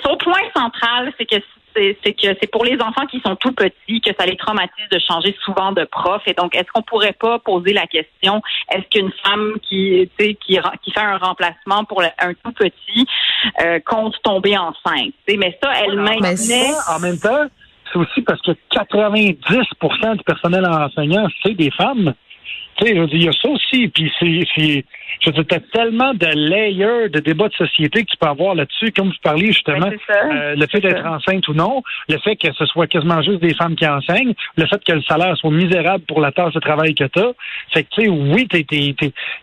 son 0.03 0.17
point 0.17 0.41
central, 0.57 1.13
c'est 1.19 1.27
que 1.27 1.37
c'est 1.75 1.99
c'est 2.05 2.13
que 2.13 2.37
c'est 2.41 2.51
pour 2.51 2.65
les 2.65 2.81
enfants 2.81 3.07
qui 3.07 3.21
sont 3.21 3.37
tout 3.37 3.53
petits 3.53 4.01
que 4.01 4.11
ça 4.19 4.27
les 4.27 4.37
traumatise 4.37 4.89
de 4.91 4.99
changer 4.99 5.37
souvent 5.45 5.73
de 5.73 5.85
prof. 5.85 6.23
Et 6.27 6.35
donc, 6.35 6.55
est-ce 6.55 6.67
qu'on 6.73 6.83
pourrait 6.83 7.13
pas 7.19 7.39
poser 7.39 7.73
la 7.73 7.87
question 7.87 8.41
est-ce 8.73 8.87
qu'une 8.89 9.13
femme 9.25 9.55
qui 9.69 10.09
tu 10.19 10.25
sais 10.25 10.35
qui 10.35 10.59
qui 10.83 10.91
fait 10.93 11.01
un 11.01 11.19
remplacement 11.19 11.85
pour 11.85 12.03
le- 12.03 12.09
un 12.19 12.33
tout 12.35 12.53
petit 12.53 13.07
euh, 13.63 13.79
compte 13.85 14.15
tomber 14.23 14.57
enceinte? 14.57 15.13
Tu 15.27 15.33
sais, 15.33 15.37
Mais 15.37 15.59
ça, 15.63 15.71
elle 15.85 15.97
Ben, 15.97 16.03
maintenait. 16.21 16.37
c'est- 16.37 16.93
En 16.95 16.99
même 17.01 17.19
temps, 17.19 17.47
c'est 17.93 17.99
aussi 17.99 18.23
parce 18.23 18.41
que 18.43 18.53
90% 18.71 20.17
du 20.17 20.23
personnel 20.25 20.65
enseignant, 20.67 21.27
c'est 21.43 21.55
des 21.55 21.71
femmes. 21.71 22.15
Tu 22.81 22.87
sais, 22.87 22.95
je 22.97 23.01
veux 23.01 23.07
dire, 23.09 23.17
il 23.17 23.25
y 23.25 23.29
a 23.29 23.33
ça 23.33 23.49
aussi. 23.49 23.89
Puis 23.89 24.13
c'est, 24.19 24.41
c'est 24.55 24.85
je 25.21 25.31
veux 25.31 25.43
dire, 25.45 25.61
tellement 25.73 26.15
de 26.15 26.27
layers 26.27 27.09
de 27.11 27.21
débats 27.21 27.49
de 27.49 27.55
société 27.55 28.05
que 28.05 28.11
tu 28.11 28.17
peux 28.17 28.29
avoir 28.29 28.55
là-dessus. 28.55 28.91
Comme 28.93 29.09
vous 29.09 29.15
parliez 29.23 29.49
justement, 29.49 29.91
euh, 30.33 30.55
le 30.57 30.67
fait 30.67 30.81
d'être 30.81 31.05
enceinte 31.07 31.47
ou 31.49 31.55
non, 31.55 31.83
le 32.09 32.19
fait 32.19 32.37
que 32.37 32.53
ce 32.53 32.65
soit 32.67 32.87
quasiment 32.87 33.21
juste 33.23 33.41
des 33.41 33.55
femmes 33.55 33.77
qui 33.77 33.87
enseignent, 33.87 34.35
le 34.57 34.67
fait 34.67 34.83
que 34.83 34.93
le 34.93 35.03
salaire 35.03 35.37
soit 35.37 35.51
misérable 35.51 36.05
pour 36.07 36.21
la 36.21 36.33
tâche 36.33 36.55
de 36.55 36.61
travail 36.61 36.95
que 36.95 37.05
t'as. 37.05 37.33
Fait 37.73 37.83
que, 37.85 37.89
tu 37.91 38.03
sais, 38.05 38.09
oui, 38.09 38.47
t'es, 38.49 38.65
t'es, 38.65 38.95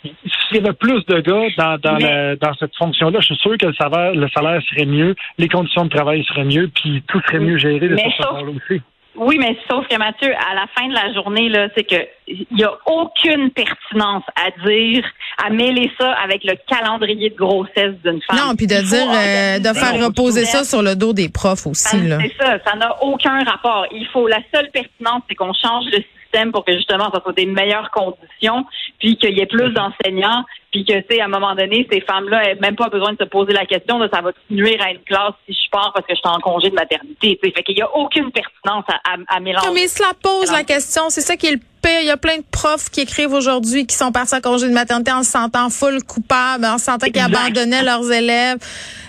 s'il 0.03 0.57
y 0.57 0.59
avait 0.59 0.73
plus 0.73 1.05
de 1.05 1.19
gars 1.19 1.47
dans, 1.57 1.77
dans, 1.77 1.97
Mais- 1.97 2.31
le- 2.31 2.35
dans 2.37 2.53
cette 2.55 2.75
fonction-là, 2.75 3.19
je 3.19 3.25
suis 3.25 3.35
sûr 3.37 3.57
que 3.57 3.67
le 3.67 3.73
salaire, 3.73 4.13
le 4.13 4.27
salaire 4.29 4.61
serait 4.69 4.85
mieux, 4.85 5.15
les 5.37 5.47
conditions 5.47 5.85
de 5.85 5.89
travail 5.89 6.23
seraient 6.23 6.45
mieux, 6.45 6.69
puis 6.73 7.03
tout 7.07 7.21
serait 7.27 7.39
mieux 7.39 7.57
géré 7.57 7.79
de 7.79 7.95
Mais 7.95 8.03
cette 8.03 8.25
façon-là 8.25 8.51
aussi. 8.51 8.81
Oui, 9.17 9.37
mais 9.39 9.57
sauf 9.69 9.87
que 9.87 9.97
Mathieu, 9.97 10.31
à 10.31 10.53
la 10.53 10.67
fin 10.77 10.87
de 10.87 10.93
la 10.93 11.11
journée, 11.13 11.49
là, 11.49 11.67
c'est 11.75 11.83
que 11.83 12.07
il 12.27 12.45
y 12.51 12.63
a 12.63 12.71
aucune 12.85 13.51
pertinence 13.51 14.23
à 14.35 14.51
dire, 14.67 15.03
à 15.43 15.49
mêler 15.49 15.89
ça 15.99 16.11
avec 16.23 16.43
le 16.43 16.53
calendrier 16.67 17.29
de 17.29 17.35
grossesse 17.35 17.95
d'une 18.03 18.21
femme. 18.21 18.37
Non, 18.37 18.55
puis 18.55 18.67
de 18.67 18.75
dire, 18.75 19.09
euh, 19.09 19.59
de 19.59 19.77
faire 19.77 20.05
reposer 20.05 20.45
ça 20.45 20.63
sur 20.63 20.81
le 20.81 20.95
dos 20.95 21.13
des 21.13 21.29
profs 21.29 21.65
aussi, 21.65 22.01
là. 22.01 22.17
C'est 22.21 22.43
ça, 22.43 22.57
ça 22.65 22.75
n'a 22.75 23.01
aucun 23.01 23.43
rapport. 23.43 23.85
Il 23.91 24.05
faut 24.07 24.27
la 24.27 24.39
seule 24.53 24.69
pertinence, 24.71 25.23
c'est 25.29 25.35
qu'on 25.35 25.53
change 25.53 25.85
le 25.91 26.03
système 26.27 26.51
pour 26.51 26.65
que 26.65 26.73
justement 26.73 27.09
ça 27.11 27.21
soit 27.21 27.33
des 27.33 27.45
meilleures 27.45 27.89
conditions, 27.91 28.65
puis 28.99 29.17
qu'il 29.17 29.37
y 29.37 29.41
ait 29.41 29.45
plus 29.45 29.71
d'enseignants, 29.71 30.43
puis 30.71 30.85
que 30.85 30.93
tu 30.99 31.05
sais 31.09 31.21
à 31.21 31.25
un 31.25 31.29
moment 31.29 31.55
donné 31.55 31.87
ces 31.91 32.01
femmes-là 32.01 32.43
n'aient 32.43 32.55
même 32.55 32.75
pas 32.75 32.89
besoin 32.89 33.13
de 33.13 33.17
se 33.17 33.25
poser 33.25 33.53
la 33.53 33.65
question 33.65 33.99
de 33.99 34.09
ça 34.11 34.21
va 34.21 34.31
nuire 34.49 34.81
à 34.81 34.91
une 34.91 35.01
classe 35.01 35.33
si 35.47 35.53
je 35.53 35.69
pars 35.71 35.91
parce 35.93 36.05
que 36.05 36.13
je 36.13 36.19
suis 36.19 36.29
en 36.29 36.39
congé 36.39 36.69
de 36.69 36.75
maternité. 36.75 37.39
tu 37.41 37.47
sais. 37.49 37.53
Fait 37.55 37.63
qu'il 37.63 37.77
y 37.77 37.81
a 37.81 37.95
aucune 37.95 38.31
pertinence 38.31 38.85
à, 38.89 39.11
à, 39.11 39.37
à 39.37 39.39
mélanger. 39.39 39.67
Non, 39.67 39.73
mais 39.73 39.83
il 39.83 39.89
se 39.89 40.01
la 40.01 40.13
pose 40.21 40.51
la 40.51 40.63
question. 40.63 41.09
C'est 41.09 41.21
ça 41.21 41.35
qui 41.37 41.47
est 41.47 41.51
le 41.51 41.59
pire. 41.81 42.01
Il 42.01 42.07
y 42.07 42.11
a 42.11 42.17
plein 42.17 42.37
de 42.37 42.45
profs 42.51 42.89
qui 42.89 43.01
écrivent 43.01 43.33
aujourd'hui 43.33 43.85
qui 43.85 43.95
sont 43.95 44.11
partis 44.11 44.35
en 44.35 44.41
congé 44.41 44.67
de 44.67 44.73
maternité 44.73 45.11
en 45.11 45.23
se 45.23 45.31
sentant 45.31 45.69
full 45.69 46.03
coupable, 46.03 46.65
en 46.65 46.77
se 46.77 46.85
sentant 46.85 47.07
qu'ils 47.07 47.21
abandonnaient 47.21 47.83
leurs 47.83 48.11
élèves. 48.11 48.57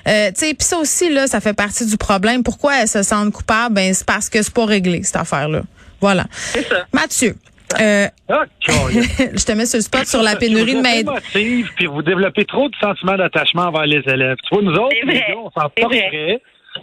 Euh, 0.07 0.29
tu 0.29 0.47
sais, 0.47 0.55
puis 0.55 0.67
ça 0.67 0.79
aussi 0.79 1.13
là, 1.13 1.27
ça 1.27 1.41
fait 1.41 1.55
partie 1.55 1.87
du 1.87 1.97
problème. 1.97 2.43
Pourquoi 2.43 2.81
elles 2.81 2.89
se 2.89 3.03
sentent 3.03 3.33
coupables? 3.33 3.75
Ben 3.75 3.93
c'est 3.93 4.07
parce 4.07 4.29
que 4.29 4.43
c'est 4.43 4.55
pas 4.55 4.65
réglé 4.65 5.03
cette 5.03 5.17
affaire-là. 5.17 5.63
Voilà. 6.01 6.25
C'est 6.31 6.63
ça. 6.63 6.87
Mathieu, 6.93 7.35
euh, 7.81 8.07
Ah, 8.29 8.45
je 8.69 9.45
te 9.45 9.53
mets 9.53 9.67
sur 9.67 9.79
le 9.79 9.83
spot 9.83 10.07
sur 10.07 10.23
la 10.23 10.37
pénurie 10.41 10.73
de 10.73 10.77
Vous 10.79 10.83
main. 10.83 10.93
émotive, 11.01 11.71
puis 11.77 11.87
vous 11.87 12.03
développez 12.03 12.45
trop 12.45 12.69
de 12.69 12.75
sentiments 12.81 13.17
d'attachement 13.17 13.63
envers 13.65 13.87
les 13.87 14.03
élèves. 14.07 14.37
Tu 14.49 14.55
vois, 14.55 14.63
nous 14.63 14.77
autres, 14.79 14.95
les 15.05 15.19
gars, 15.21 15.35
on 15.37 15.51
s'en 15.51 15.69
porterait. 15.69 16.41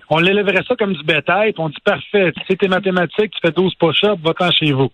On 0.10 0.20
l'élèverait 0.20 0.64
ça 0.68 0.76
comme 0.78 0.94
du 0.94 1.04
bétail, 1.04 1.54
puis 1.54 1.62
on 1.64 1.70
dit 1.70 1.76
parfait, 1.86 2.32
tu 2.36 2.42
sais 2.48 2.56
tes 2.58 2.68
mathématiques, 2.68 3.32
tu 3.32 3.40
fais 3.42 3.52
12 3.52 3.74
push-ups, 3.80 4.22
va-t'en 4.24 4.52
chez 4.52 4.74
vous. 4.74 4.90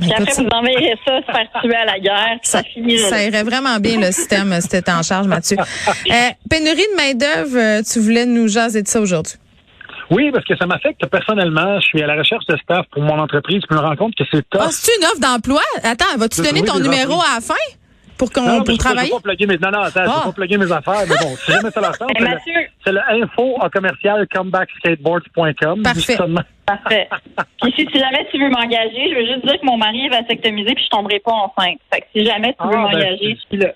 Puis 0.00 0.10
après, 0.10 0.32
vous 0.38 0.48
enverrez 0.50 0.94
ça 1.06 1.20
se 1.20 1.26
faire 1.26 1.60
tuer 1.60 1.74
à 1.74 1.84
la 1.84 1.98
guerre, 1.98 2.38
puis 2.40 2.50
ça, 2.50 2.62
Ça, 2.62 3.08
ça 3.10 3.24
irait 3.24 3.42
vraiment 3.42 3.78
bien 3.78 4.00
le 4.00 4.10
système 4.10 4.50
euh, 4.52 4.60
si 4.60 4.68
t'étais 4.68 4.92
en 4.92 5.02
charge, 5.02 5.26
Mathieu. 5.26 5.58
Euh, 6.10 6.14
pénurie 6.48 6.76
de 6.76 6.96
main 6.96 7.12
d'œuvre, 7.14 7.82
tu 7.82 7.98
voulais 8.00 8.24
nous 8.24 8.48
jaser 8.48 8.82
de 8.82 8.88
ça 8.88 9.00
aujourd'hui. 9.02 9.34
Oui, 10.12 10.30
parce 10.32 10.44
que 10.44 10.56
ça 10.56 10.66
m'affecte 10.66 11.04
personnellement. 11.06 11.80
Je 11.80 11.86
suis 11.86 12.02
à 12.02 12.06
la 12.06 12.14
recherche 12.16 12.44
de 12.46 12.56
staff 12.58 12.86
pour 12.92 13.02
mon 13.02 13.18
entreprise, 13.18 13.62
puis 13.68 13.68
je 13.70 13.76
me 13.76 13.80
rends 13.80 13.96
compte 13.96 14.14
que 14.14 14.24
c'est 14.30 14.48
top. 14.50 14.62
Ah, 14.64 14.68
c'est 14.70 14.92
une 14.98 15.04
offre 15.04 15.20
d'emploi? 15.20 15.62
Attends, 15.82 16.16
vas-tu 16.18 16.42
donner 16.42 16.62
ton 16.62 16.78
numéro 16.78 17.14
à 17.14 17.36
la 17.36 17.40
fin? 17.40 17.54
pour 18.18 18.30
qu'on 18.30 18.42
Non, 18.42 18.62
pour 18.62 18.78
travailler? 18.78 19.08
Je 19.08 19.16
peux 19.16 19.20
pas 19.22 19.30
plugger 19.30 19.46
mes, 19.48 19.58
non, 19.58 19.70
non, 19.72 19.80
attends, 19.80 20.04
je 20.04 20.08
Ah. 20.08 20.20
peux 20.22 20.30
pas 20.30 20.32
plugger 20.32 20.56
mes 20.58 20.70
affaires, 20.70 21.02
mais 21.08 21.16
bon, 21.20 21.34
si 21.44 21.50
jamais 21.50 21.70
ça 21.72 21.80
leur 21.80 21.98
tente, 21.98 22.10
c'est 22.16 22.22
le, 22.22 22.28
Mathieu, 22.30 22.52
c'est 22.84 22.92
le 22.92 23.00
info 23.22 23.56
en 23.60 23.68
commercial 23.68 24.28
comebackskateboards.com. 24.32 25.82
Parfait. 25.82 26.16
Parfait. 26.66 27.08
Puis 27.62 27.72
si, 27.76 27.86
si 27.90 27.98
jamais 27.98 28.24
tu 28.30 28.38
veux 28.38 28.48
m'engager, 28.50 29.10
je 29.10 29.14
veux 29.18 29.26
juste 29.26 29.44
dire 29.44 29.60
que 29.60 29.66
mon 29.66 29.76
mari 29.76 30.06
est 30.06 30.10
vasectomisé 30.10 30.72
puis 30.74 30.84
je 30.84 30.88
tomberai 30.90 31.18
pas 31.18 31.32
enceinte. 31.32 31.78
Fait 31.92 32.02
que 32.02 32.06
si 32.14 32.24
jamais 32.24 32.50
tu 32.50 32.56
Ah, 32.60 32.66
veux 32.66 32.72
ben, 32.76 32.82
m'engager, 32.82 33.36
je 33.36 33.40
suis 33.48 33.56
là. 33.56 33.72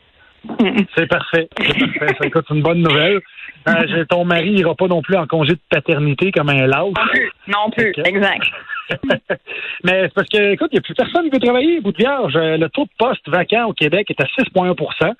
C'est 0.96 1.06
parfait. 1.08 1.48
C'est 1.58 1.98
parfait. 1.98 2.14
Ça, 2.20 2.26
écoute, 2.26 2.44
c'est 2.46 2.54
une 2.54 2.62
bonne 2.62 2.82
nouvelle. 2.82 3.20
Euh, 3.68 4.04
ton 4.08 4.24
mari 4.24 4.50
ira 4.50 4.74
pas 4.74 4.86
non 4.86 5.02
plus 5.02 5.16
en 5.16 5.26
congé 5.26 5.54
de 5.54 5.60
paternité 5.68 6.30
comme 6.30 6.50
un 6.50 6.66
lâche. 6.66 6.82
Non 6.82 6.92
plus. 7.10 7.32
Non 7.48 7.70
plus. 7.70 7.94
Ok. 7.98 8.06
Exact. 8.06 8.44
Mais 9.84 10.02
c'est 10.02 10.14
parce 10.14 10.28
que, 10.28 10.52
écoute, 10.52 10.68
il 10.72 10.76
n'y 10.76 10.78
a 10.78 10.82
plus 10.82 10.94
personne 10.94 11.24
qui 11.24 11.30
veut 11.30 11.38
travailler, 11.38 11.80
bout 11.80 11.92
de 11.92 11.96
vierge. 11.96 12.34
Euh, 12.36 12.56
Le 12.56 12.68
taux 12.68 12.84
de 12.84 12.90
poste 12.98 13.28
vacant 13.28 13.66
au 13.66 13.72
Québec 13.72 14.10
est 14.10 14.20
à 14.20 14.24
6,1% 14.24 15.12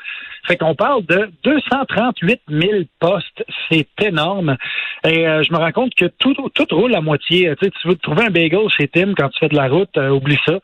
Fait 0.46 0.56
qu'on 0.56 0.74
parle 0.74 1.04
de 1.06 1.30
238 1.44 2.40
000 2.48 2.70
postes. 2.98 3.44
C'est 3.70 3.88
énorme. 4.02 4.56
Et 5.04 5.26
euh, 5.26 5.42
je 5.42 5.52
me 5.52 5.58
rends 5.58 5.72
compte 5.72 5.94
que 5.94 6.06
tout, 6.06 6.34
tout 6.54 6.66
roule 6.70 6.94
à 6.94 7.00
moitié. 7.00 7.52
Tu 7.60 7.66
sais, 7.66 7.72
tu 7.80 7.88
veux 7.88 7.96
trouver 7.96 8.24
un 8.26 8.30
bagel 8.30 8.68
chez 8.68 8.88
Tim 8.88 9.14
quand 9.16 9.28
tu 9.28 9.38
fais 9.38 9.48
de 9.48 9.56
la 9.56 9.68
route, 9.68 9.96
euh, 9.96 10.10
oublie 10.10 10.38
ça. 10.46 10.58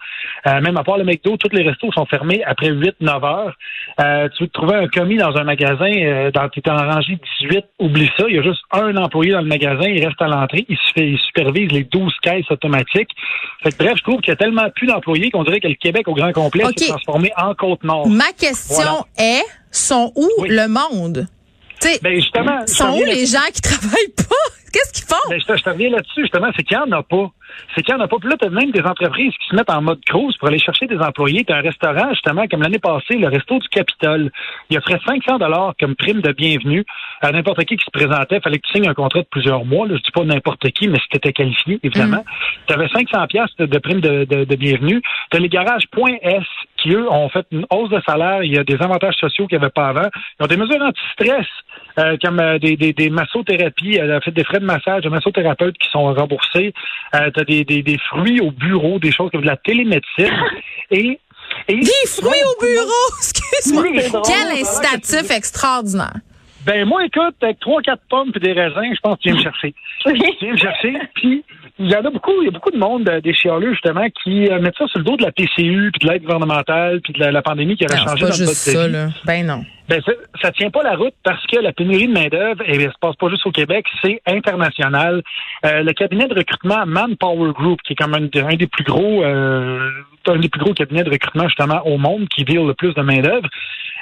Euh, 0.46 0.60
même 0.60 0.76
à 0.76 0.84
part 0.84 0.98
le 0.98 1.04
McDo, 1.04 1.36
tous 1.36 1.54
les 1.54 1.62
restos 1.62 1.92
sont 1.92 2.06
fermés 2.06 2.42
après 2.44 2.70
8-9 2.70 3.24
heures. 3.24 3.54
Euh, 4.00 4.28
tu 4.36 4.44
veux 4.44 4.48
trouver 4.48 4.74
un 4.76 4.88
commis 4.88 5.16
dans 5.16 5.36
un 5.36 5.44
magasin, 5.44 5.92
euh, 5.92 6.30
dans, 6.30 6.48
t'es 6.48 6.68
en 6.68 6.76
rangée 6.76 7.18
18, 7.40 7.64
oublie 7.78 8.10
ça. 8.16 8.24
Il 8.28 8.36
y 8.36 8.38
a 8.38 8.42
juste 8.42 8.62
un 8.72 8.96
employé 8.96 9.32
dans 9.32 9.40
le 9.40 9.46
magasin, 9.46 9.86
il 9.86 10.04
reste 10.04 10.20
à 10.20 10.26
l'entrée, 10.28 10.64
il, 10.68 10.78
il 10.96 11.18
supervise 11.18 11.70
les 11.72 11.84
12 11.84 12.12
caisses 12.22 12.50
automatiques. 12.50 13.10
Fait 13.62 13.70
que, 13.70 13.81
bref, 13.84 13.94
je 13.98 14.02
trouve 14.02 14.20
qu'il 14.20 14.30
y 14.30 14.32
a 14.32 14.36
tellement 14.36 14.68
plus 14.74 14.86
d'employés 14.86 15.30
qu'on 15.30 15.44
dirait 15.44 15.60
que 15.60 15.68
le 15.68 15.74
Québec 15.74 16.08
au 16.08 16.14
grand 16.14 16.32
complet 16.32 16.64
s'est 16.76 16.88
transformé 16.88 17.32
en 17.36 17.54
Côte-Nord. 17.54 18.08
Ma 18.08 18.32
question 18.32 19.04
est, 19.18 19.42
sont 19.70 20.12
où 20.16 20.28
Oui. 20.38 20.48
le 20.50 20.68
monde? 20.68 21.26
Ben 22.02 22.14
justement, 22.14 22.64
sont 22.66 22.92
où 22.96 23.04
les 23.04 23.26
gens 23.26 23.40
qui 23.52 23.60
travaillent 23.60 24.14
pas? 24.16 24.34
Qu'est-ce 24.72 24.92
qu'ils 24.92 25.04
font? 25.06 25.16
Ben, 25.28 25.38
je 25.40 25.62
te 25.62 25.68
reviens 25.70 25.90
là-dessus, 25.90 26.22
justement, 26.22 26.48
c'est 26.56 26.62
qu'il 26.62 26.76
n'y 26.76 26.82
en 26.82 26.98
a 26.98 27.02
pas. 27.02 27.30
C'est 27.74 27.82
qu'il 27.82 27.94
n'y 27.94 28.00
en 28.00 28.04
a 28.04 28.08
pas. 28.08 28.16
Puis 28.18 28.28
là, 28.28 28.36
tu 28.36 28.46
as 28.46 28.50
même 28.50 28.70
des 28.70 28.82
entreprises 28.82 29.32
qui 29.40 29.48
se 29.48 29.56
mettent 29.56 29.70
en 29.70 29.82
mode 29.82 30.04
cruise 30.04 30.36
pour 30.36 30.48
aller 30.48 30.58
chercher 30.58 30.86
des 30.86 30.98
employés. 30.98 31.44
Tu 31.44 31.52
as 31.52 31.56
un 31.56 31.62
restaurant, 31.62 32.10
justement, 32.10 32.46
comme 32.48 32.62
l'année 32.62 32.78
passée, 32.78 33.16
le 33.16 33.28
Resto 33.28 33.58
du 33.58 33.68
Capitole. 33.68 34.30
Il 34.70 34.78
offrait 34.78 35.00
500 35.06 35.38
dollars 35.38 35.74
comme 35.78 35.94
prime 35.94 36.20
de 36.20 36.32
bienvenue 36.32 36.84
à 37.20 37.32
n'importe 37.32 37.64
qui 37.64 37.76
qui 37.76 37.84
se 37.84 37.90
présentait. 37.90 38.40
fallait 38.40 38.58
que 38.58 38.66
tu 38.66 38.72
signes 38.72 38.88
un 38.88 38.94
contrat 38.94 39.20
de 39.20 39.28
plusieurs 39.30 39.64
mois. 39.64 39.86
Là, 39.86 39.96
je 39.96 40.02
dis 40.02 40.10
pas 40.12 40.24
n'importe 40.24 40.68
qui, 40.70 40.88
mais 40.88 40.98
si 40.98 41.08
tu 41.10 41.16
étais 41.16 41.32
qualifié, 41.32 41.78
évidemment. 41.82 42.24
Tu 42.66 42.74
avais 42.74 42.88
500 42.88 43.26
pièces 43.26 43.56
de, 43.58 43.78
prime 43.78 44.00
de, 44.00 44.24
de, 44.24 44.44
de 44.44 44.56
bienvenue. 44.56 45.02
Tu 45.30 45.36
as 45.36 45.40
les 45.40 45.48
garages 45.48 45.84
S 46.22 46.44
qui, 46.76 46.90
eux, 46.90 47.10
ont 47.10 47.28
fait 47.28 47.46
une 47.52 47.66
hausse 47.70 47.90
de 47.90 48.00
salaire. 48.06 48.42
Il 48.42 48.52
y 48.52 48.58
a 48.58 48.64
des 48.64 48.80
avantages 48.80 49.14
sociaux 49.14 49.46
qu'il 49.46 49.58
n'y 49.58 49.64
avait 49.64 49.72
pas 49.72 49.88
avant. 49.88 50.08
Ils 50.38 50.44
ont 50.44 50.46
des 50.46 50.56
mesures 50.56 50.82
anti-stress, 50.82 51.46
euh, 51.98 52.16
comme 52.22 52.40
euh, 52.40 52.58
des, 52.58 52.76
des, 52.76 52.92
des 52.92 53.10
massothérapies, 53.10 54.00
euh, 54.00 54.20
fait 54.20 54.32
des 54.32 54.44
frais 54.44 54.60
de 54.60 54.64
massage, 54.64 55.02
de 55.02 55.08
massothérapeutes 55.08 55.78
qui 55.78 55.88
sont 55.90 56.12
remboursés. 56.12 56.74
Euh, 57.14 57.30
as 57.42 57.44
des, 57.44 57.64
des, 57.64 57.82
des 57.82 57.98
fruits 57.98 58.40
au 58.40 58.50
bureau, 58.50 58.98
des 58.98 59.12
choses 59.12 59.30
comme 59.30 59.42
de 59.42 59.46
la 59.46 59.56
télémédecine. 59.56 60.32
Et, 60.90 61.18
et 61.68 61.76
Des 61.76 62.06
fruits 62.06 62.42
au 62.50 62.60
bureau! 62.60 63.06
Excuse-moi. 63.18 63.82
Oui. 63.82 64.22
Quel 64.26 64.60
incitatif 64.60 65.30
extraordinaire. 65.30 66.14
Ben 66.64 66.86
moi, 66.86 67.04
écoute, 67.04 67.34
avec 67.42 67.58
trois, 67.58 67.82
quatre 67.82 68.02
pommes 68.08 68.30
et 68.34 68.38
des 68.38 68.52
raisins, 68.52 68.94
je 68.94 69.00
pense 69.00 69.16
que 69.16 69.22
tu 69.22 69.28
viens 69.30 69.38
me 69.38 69.42
chercher. 69.42 69.74
Tu 70.00 70.12
viens 70.12 70.52
me 70.52 70.56
chercher. 70.56 70.92
Puis 71.14 71.44
il 71.82 71.90
y 71.90 71.96
en 71.96 72.04
a 72.04 72.10
beaucoup, 72.10 72.40
il 72.40 72.46
y 72.46 72.48
a 72.48 72.50
beaucoup 72.52 72.70
de 72.70 72.78
monde, 72.78 73.08
euh, 73.08 73.20
des 73.20 73.34
chialeux, 73.34 73.72
justement, 73.72 74.06
qui 74.22 74.48
euh, 74.48 74.60
mettent 74.60 74.78
ça 74.78 74.86
sur 74.86 74.98
le 74.98 75.04
dos 75.04 75.16
de 75.16 75.22
la 75.22 75.32
PCU, 75.32 75.90
puis 75.92 76.06
de 76.06 76.12
l'aide 76.12 76.22
gouvernementale, 76.22 77.00
puis 77.00 77.12
de 77.12 77.18
la, 77.18 77.32
la 77.32 77.42
pandémie 77.42 77.76
qui 77.76 77.84
avait 77.84 77.96
Non, 77.96 78.06
changé 78.06 78.20
pas 78.20 78.28
notre 78.28 78.38
juste 78.38 78.52
ça, 78.54 78.88
là. 78.88 79.08
Ben 79.24 79.46
non. 79.46 79.64
Ben, 79.88 80.00
ça, 80.06 80.12
ça 80.40 80.50
tient 80.52 80.70
pas 80.70 80.82
la 80.82 80.94
route 80.94 81.14
parce 81.24 81.44
que 81.46 81.58
la 81.58 81.72
pénurie 81.72 82.06
de 82.06 82.12
main-d'œuvre, 82.12 82.62
bien, 82.64 82.86
ça 82.86 82.92
se 82.92 82.98
passe 83.00 83.16
pas 83.16 83.28
juste 83.28 83.46
au 83.46 83.50
Québec, 83.50 83.84
c'est 84.00 84.22
international. 84.26 85.22
Euh, 85.66 85.82
le 85.82 85.92
cabinet 85.92 86.28
de 86.28 86.34
recrutement 86.34 86.86
Manpower 86.86 87.52
Group, 87.52 87.80
qui 87.82 87.92
est 87.92 87.96
comme 87.96 88.14
un, 88.14 88.22
un 88.24 88.56
des 88.56 88.68
plus 88.68 88.84
gros, 88.84 89.22
euh, 89.24 89.90
un 90.28 90.38
des 90.38 90.48
plus 90.48 90.60
gros 90.60 90.72
cabinets 90.72 91.04
de 91.04 91.10
recrutement 91.10 91.48
justement 91.48 91.84
au 91.84 91.98
monde, 91.98 92.28
qui 92.28 92.44
vire 92.44 92.64
le 92.64 92.74
plus 92.74 92.94
de 92.94 93.02
main-d'œuvre, 93.02 93.48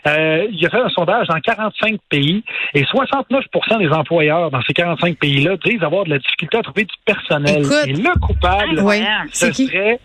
euh, 0.06 0.46
il 0.50 0.64
a 0.66 0.70
fait 0.70 0.80
un 0.80 0.88
sondage 0.88 1.26
dans 1.28 1.38
45 1.40 1.96
pays 2.08 2.42
et 2.74 2.82
69% 2.84 3.78
des 3.78 3.88
employeurs 3.88 4.50
dans 4.50 4.62
ces 4.62 4.72
45 4.72 5.18
pays-là 5.18 5.56
disent 5.64 5.82
avoir 5.82 6.04
de 6.04 6.10
la 6.10 6.18
difficulté 6.18 6.58
à 6.58 6.62
trouver 6.62 6.84
du 6.84 6.94
personnel. 7.04 7.60
Écoute. 7.60 7.86
et 7.86 7.92
le 7.92 8.18
coupable, 8.20 8.68
Oui. 8.80 8.96
Incroyable. 9.00 9.30
ce 9.32 9.52
serait 9.52 10.00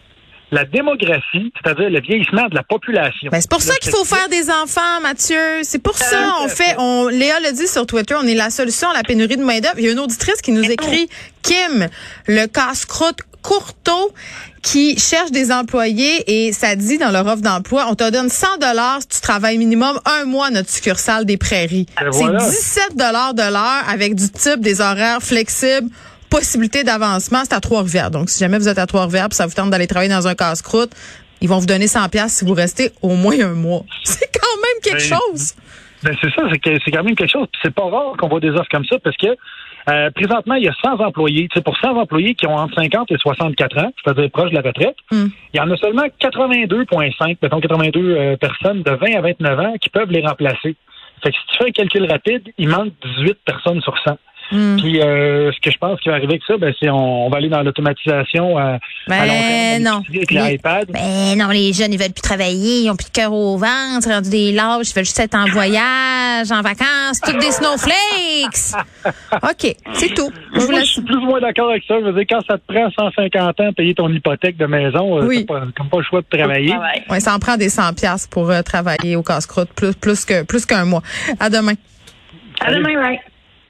la 0.51 0.63
démographie, 0.63 1.51
c'est-à-dire 1.61 1.89
le 1.89 1.99
vieillissement 2.01 2.47
de 2.47 2.55
la 2.55 2.63
population. 2.63 3.29
Ben, 3.31 3.41
c'est 3.41 3.49
pour 3.49 3.61
ça 3.61 3.75
qu'il 3.77 3.91
faut 3.91 4.05
faire 4.05 4.29
des 4.29 4.49
enfants, 4.51 5.01
Mathieu. 5.01 5.63
C'est 5.63 5.81
pour 5.81 5.95
ça. 5.97 6.15
Tout 6.15 6.31
On 6.41 6.45
à 6.45 6.49
fait, 6.49 6.63
fait. 6.63 6.75
on, 6.77 7.07
Léa 7.07 7.39
le 7.39 7.51
dit 7.53 7.67
sur 7.67 7.85
Twitter, 7.87 8.15
on 8.21 8.27
est 8.27 8.35
la 8.35 8.49
solution 8.51 8.89
à 8.89 8.93
la 8.93 9.03
pénurie 9.03 9.37
de 9.37 9.43
main-d'œuvre. 9.43 9.75
Il 9.79 9.85
y 9.85 9.89
a 9.89 9.91
une 9.91 9.99
auditrice 9.99 10.41
qui 10.41 10.51
nous 10.51 10.63
écrit, 10.69 11.09
Kim, 11.41 11.87
le 12.27 12.45
casse-croûte 12.45 13.19
Courteau, 13.47 14.13
qui 14.63 14.97
cherche 14.97 15.29
des 15.29 15.51
employés 15.51 16.23
et 16.47 16.51
ça 16.51 16.75
dit 16.75 16.97
dans 16.97 17.11
leur 17.11 17.27
offre 17.27 17.43
d'emploi, 17.43 17.85
on 17.89 17.95
te 17.95 18.09
donne 18.09 18.29
100 18.29 18.57
dollars 18.59 18.99
si 19.01 19.07
tu 19.09 19.21
travailles 19.21 19.59
minimum 19.59 19.99
un 20.05 20.25
mois 20.25 20.47
à 20.47 20.49
notre 20.49 20.69
succursale 20.69 21.25
des 21.25 21.37
Prairies. 21.37 21.85
Ben 22.01 22.11
C'est 22.11 22.19
voilà. 22.19 22.39
17 22.39 22.95
dollars 22.95 23.33
de 23.35 23.43
l'heure 23.43 23.83
avec 23.87 24.15
du 24.15 24.29
type 24.29 24.61
des 24.61 24.81
horaires 24.81 25.21
flexibles 25.21 25.89
possibilité 26.29 26.83
d'avancement, 26.83 27.43
c'est 27.43 27.53
à 27.53 27.61
Trois-Rivières. 27.61 28.11
Donc, 28.11 28.29
si 28.29 28.39
jamais 28.39 28.57
vous 28.57 28.67
êtes 28.67 28.79
à 28.79 28.85
Trois-Rivières 28.87 29.29
ça 29.31 29.45
vous 29.45 29.53
tente 29.53 29.69
d'aller 29.69 29.87
travailler 29.87 30.11
dans 30.11 30.27
un 30.27 30.35
casse-croûte, 30.35 30.91
ils 31.39 31.47
vont 31.47 31.59
vous 31.59 31.65
donner 31.65 31.87
100 31.87 32.09
pièces 32.09 32.33
si 32.33 32.45
vous 32.45 32.53
restez 32.53 32.91
au 33.01 33.15
moins 33.15 33.39
un 33.39 33.53
mois. 33.53 33.83
C'est 34.03 34.29
quand 34.33 34.57
même 34.61 34.81
quelque 34.83 35.09
Ben, 35.09 35.17
chose. 35.17 35.53
Ben, 36.03 36.15
c'est 36.21 36.29
ça, 36.35 36.41
c'est 36.51 36.91
quand 36.91 37.03
même 37.03 37.15
quelque 37.15 37.31
chose. 37.31 37.47
C'est 37.63 37.73
pas 37.73 37.83
rare 37.89 38.15
qu'on 38.19 38.27
voit 38.27 38.39
des 38.39 38.49
offres 38.49 38.67
comme 38.69 38.85
ça 38.85 38.97
parce 39.03 39.17
que 39.17 39.27
euh, 39.89 40.09
présentement, 40.11 40.55
il 40.55 40.63
y 40.63 40.67
a 40.67 40.73
100 40.83 40.99
employés. 40.99 41.47
Sais, 41.53 41.61
pour 41.61 41.77
100 41.77 41.95
employés 41.97 42.33
qui 42.35 42.47
ont 42.47 42.55
entre 42.55 42.75
50 42.75 43.11
et 43.11 43.17
64 43.17 43.77
ans, 43.79 43.91
c'est-à-dire 44.03 44.29
proche 44.31 44.49
de 44.49 44.55
la 44.55 44.61
retraite, 44.61 44.95
Hmm. 45.11 45.27
il 45.53 45.57
y 45.57 45.59
en 45.59 45.69
a 45.69 45.77
seulement 45.77 46.03
82,5, 46.19 47.37
mettons 47.41 47.59
82 47.59 47.99
euh, 47.99 48.37
personnes 48.37 48.81
de 48.81 48.91
20 48.91 49.15
à 49.17 49.21
29 49.21 49.59
ans 49.59 49.73
qui 49.79 49.89
peuvent 49.89 50.11
les 50.11 50.25
remplacer. 50.25 50.75
Fait 51.23 51.31
que 51.31 51.37
si 51.37 51.47
tu 51.47 51.57
fais 51.57 51.69
un 51.69 51.71
calcul 51.71 52.05
rapide, 52.11 52.43
il 52.57 52.69
manque 52.69 52.93
18 53.17 53.37
personnes 53.45 53.81
sur 53.81 53.97
100. 53.99 54.17
Hmm. 54.51 54.77
Puis 54.77 55.01
euh, 55.01 55.51
ce 55.51 55.59
que 55.59 55.71
je 55.71 55.77
pense 55.77 55.99
qui 55.99 56.09
va 56.09 56.15
arriver 56.15 56.33
avec 56.33 56.43
ça, 56.47 56.55
ben, 56.57 56.73
c'est 56.79 56.89
on, 56.89 57.25
on 57.25 57.29
va 57.29 57.37
aller 57.37 57.49
dans 57.49 57.63
l'automatisation 57.63 58.59
euh, 58.59 58.77
Ben, 59.07 59.15
à 59.21 59.25
long 59.25 59.33
terme, 59.33 59.83
non. 59.83 60.03
avec 60.07 60.31
l'iPad. 60.31 60.87
Ben 60.91 61.37
non, 61.37 61.49
les 61.49 61.73
jeunes, 61.73 61.93
ils 61.93 61.99
veulent 61.99 62.13
plus 62.13 62.21
travailler, 62.21 62.81
ils 62.83 62.89
ont 62.89 62.95
plus 62.95 63.05
de 63.07 63.11
cœur 63.11 63.33
au 63.33 63.57
ventre, 63.57 64.07
rendu 64.07 64.29
des 64.29 64.51
lâches, 64.51 64.91
ils 64.91 64.95
veulent 64.95 65.05
juste 65.05 65.19
être 65.19 65.35
en 65.35 65.45
voyage, 65.47 66.51
en 66.51 66.61
vacances, 66.61 67.19
toutes 67.23 67.39
des 67.39 67.51
snowflakes. 67.51 68.75
OK, 69.43 69.75
c'est 69.93 70.13
tout. 70.13 70.31
Je 70.53 70.59
vous 70.59 70.71
Moi, 70.71 70.79
je 70.81 70.85
suis 70.85 71.01
plus 71.01 71.15
ou 71.17 71.21
moins 71.25 71.41
d'accord 71.41 71.69
avec 71.71 71.83
ça. 71.87 71.95
Je 71.99 72.05
veux 72.05 72.13
dire, 72.13 72.25
quand 72.29 72.41
ça 72.47 72.57
te 72.57 72.71
prend 72.71 72.89
150 72.91 73.59
ans 73.61 73.73
payer 73.73 73.95
ton 73.95 74.09
hypothèque 74.09 74.57
de 74.57 74.65
maison, 74.65 75.17
euh, 75.19 75.25
Oui. 75.25 75.45
t'as 75.47 75.53
pas, 75.59 75.65
comme 75.75 75.89
pas 75.89 75.97
le 75.97 76.03
choix 76.03 76.21
de 76.21 76.37
travailler. 76.37 76.69
Travail. 76.69 77.03
Ouais, 77.09 77.19
ça 77.19 77.33
en 77.33 77.39
prend 77.39 77.57
des 77.57 77.69
100 77.69 77.93
pièces 77.93 78.27
pour 78.27 78.49
euh, 78.51 78.61
travailler 78.61 79.15
au 79.15 79.23
casse-croûte 79.23 79.69
plus 79.75 79.93
plus 79.95 80.23
que 80.25 80.43
plus 80.43 80.65
qu'un 80.65 80.85
mois. 80.85 81.01
À 81.39 81.49
demain. 81.49 81.73
À 82.61 82.71
demain, 82.73 82.99
right? 83.01 83.19